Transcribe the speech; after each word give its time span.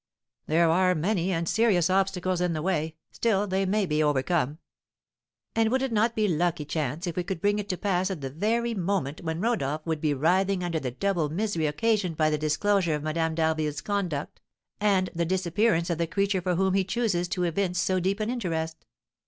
"There 0.47 0.67
are 0.71 0.95
many, 0.95 1.31
and 1.31 1.47
serious 1.47 1.87
obstacles 1.87 2.41
in 2.41 2.53
the 2.53 2.63
way; 2.63 2.95
still, 3.11 3.45
they 3.45 3.67
may 3.67 3.85
be 3.85 4.01
overcome." 4.01 4.57
"And 5.55 5.69
would 5.69 5.83
it 5.83 5.91
not 5.91 6.15
be 6.15 6.25
a 6.25 6.27
lucky 6.27 6.65
chance 6.65 7.05
if 7.05 7.15
we 7.15 7.23
should 7.27 7.39
bring 7.39 7.59
it 7.59 7.69
to 7.69 7.77
pass 7.77 8.09
at 8.09 8.21
the 8.21 8.31
very 8.31 8.73
moment 8.73 9.21
when 9.21 9.39
Rodolph 9.39 9.85
would 9.85 10.01
be 10.01 10.15
writhing 10.15 10.63
under 10.63 10.79
the 10.79 10.89
double 10.89 11.29
misery 11.29 11.67
occasioned 11.67 12.17
by 12.17 12.31
the 12.31 12.39
disclosure 12.39 12.95
of 12.95 13.03
Madame 13.03 13.35
d'Harville's 13.35 13.81
conduct, 13.81 14.41
and 14.79 15.11
the 15.13 15.23
disappearance 15.23 15.91
of 15.91 15.99
the 15.99 16.07
creature 16.07 16.41
for 16.41 16.55
whom 16.55 16.73
he 16.73 16.83
chooses 16.83 17.27
to 17.27 17.43
evince 17.43 17.77
so 17.79 17.99
deep 17.99 18.19
an 18.19 18.31
interest? 18.31 18.87